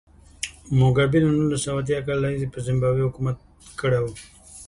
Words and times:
موګابي 0.79 1.19
له 1.23 1.29
نولس 1.37 1.61
سوه 1.65 1.79
اتیا 1.81 1.99
کال 2.05 2.17
راهیسې 2.23 2.47
پر 2.53 2.59
زیمبابوې 2.67 3.05
حکومت 3.07 3.37
کړی 3.79 3.99
و. 4.01 4.05